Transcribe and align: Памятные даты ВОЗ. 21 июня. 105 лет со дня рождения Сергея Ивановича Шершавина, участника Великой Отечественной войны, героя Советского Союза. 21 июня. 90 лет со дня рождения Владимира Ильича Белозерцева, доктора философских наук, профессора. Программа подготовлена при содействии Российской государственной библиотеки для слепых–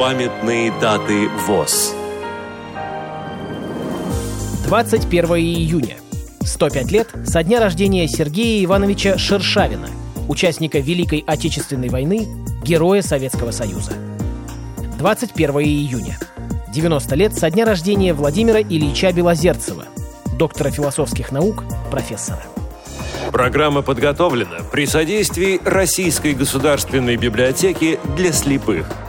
Памятные 0.00 0.72
даты 0.80 1.28
ВОЗ. 1.46 1.94
21 4.64 5.24
июня. 5.36 5.96
105 6.40 6.90
лет 6.90 7.08
со 7.26 7.42
дня 7.42 7.60
рождения 7.60 8.08
Сергея 8.08 8.64
Ивановича 8.64 9.18
Шершавина, 9.18 9.88
участника 10.26 10.78
Великой 10.78 11.22
Отечественной 11.26 11.90
войны, 11.90 12.26
героя 12.62 13.02
Советского 13.02 13.50
Союза. 13.50 13.92
21 14.96 15.50
июня. 15.58 16.18
90 16.72 17.14
лет 17.16 17.34
со 17.34 17.50
дня 17.50 17.66
рождения 17.66 18.14
Владимира 18.14 18.62
Ильича 18.62 19.12
Белозерцева, 19.12 19.84
доктора 20.38 20.70
философских 20.70 21.30
наук, 21.30 21.62
профессора. 21.90 22.44
Программа 23.32 23.82
подготовлена 23.82 24.60
при 24.72 24.86
содействии 24.86 25.60
Российской 25.62 26.32
государственной 26.32 27.16
библиотеки 27.16 28.00
для 28.16 28.32
слепых– 28.32 28.86